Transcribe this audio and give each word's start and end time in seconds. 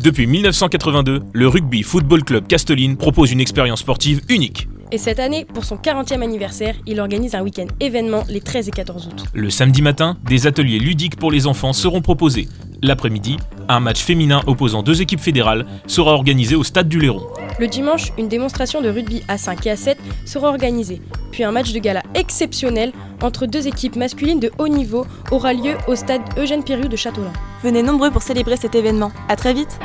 Depuis 0.00 0.28
1982, 0.28 1.22
le 1.32 1.48
Rugby 1.48 1.82
Football 1.82 2.22
Club 2.22 2.46
Castelline 2.46 2.96
propose 2.96 3.32
une 3.32 3.40
expérience 3.40 3.80
sportive 3.80 4.20
unique. 4.28 4.68
Et 4.92 4.98
cette 4.98 5.18
année, 5.18 5.44
pour 5.44 5.64
son 5.64 5.74
40e 5.74 6.22
anniversaire, 6.22 6.76
il 6.86 7.00
organise 7.00 7.34
un 7.34 7.42
week-end 7.42 7.66
événement 7.80 8.22
les 8.28 8.40
13 8.40 8.68
et 8.68 8.70
14 8.70 9.08
août. 9.08 9.24
Le 9.34 9.50
samedi 9.50 9.82
matin, 9.82 10.16
des 10.24 10.46
ateliers 10.46 10.78
ludiques 10.78 11.16
pour 11.16 11.32
les 11.32 11.48
enfants 11.48 11.72
seront 11.72 12.00
proposés. 12.00 12.48
L'après-midi, 12.80 13.38
un 13.68 13.80
match 13.80 14.00
féminin 14.00 14.42
opposant 14.46 14.84
deux 14.84 15.02
équipes 15.02 15.20
fédérales 15.20 15.66
sera 15.88 16.12
organisé 16.12 16.54
au 16.54 16.62
stade 16.62 16.88
du 16.88 17.00
Léron. 17.00 17.26
Le 17.58 17.66
dimanche, 17.66 18.12
une 18.16 18.28
démonstration 18.28 18.80
de 18.80 18.88
rugby 18.88 19.24
à 19.26 19.36
5 19.36 19.66
et 19.66 19.70
à 19.70 19.76
7 19.76 19.98
sera 20.24 20.48
organisée. 20.48 21.02
Puis 21.32 21.42
un 21.42 21.50
match 21.50 21.72
de 21.72 21.80
gala 21.80 22.02
exceptionnel 22.14 22.92
entre 23.20 23.46
deux 23.46 23.66
équipes 23.66 23.96
masculines 23.96 24.38
de 24.38 24.52
haut 24.58 24.68
niveau 24.68 25.04
aura 25.32 25.52
lieu 25.52 25.76
au 25.88 25.96
stade 25.96 26.22
Eugène 26.38 26.62
Piriou 26.62 26.86
de 26.86 26.96
Châteaulin. 26.96 27.32
Venez 27.64 27.82
nombreux 27.82 28.12
pour 28.12 28.22
célébrer 28.22 28.56
cet 28.56 28.76
événement. 28.76 29.10
À 29.28 29.34
très 29.34 29.54
vite 29.54 29.78